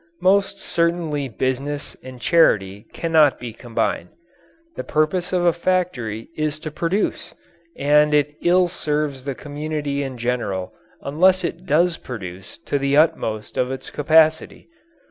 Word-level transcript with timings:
Most 0.23 0.57
certainly 0.57 1.29
business 1.29 1.95
and 2.01 2.19
charity 2.19 2.87
cannot 2.91 3.39
be 3.39 3.53
combined; 3.53 4.09
the 4.75 4.83
purpose 4.83 5.31
of 5.31 5.45
a 5.45 5.53
factory 5.53 6.27
is 6.35 6.57
to 6.61 6.71
produce, 6.71 7.35
and 7.77 8.11
it 8.11 8.33
ill 8.41 8.67
serves 8.67 9.25
the 9.25 9.35
community 9.35 10.01
in 10.01 10.17
general 10.17 10.73
unless 11.03 11.43
it 11.43 11.67
does 11.67 11.97
produce 11.97 12.57
to 12.65 12.79
the 12.79 12.97
utmost 12.97 13.57
of 13.57 13.69
its 13.71 13.91
capacity. 13.91 14.69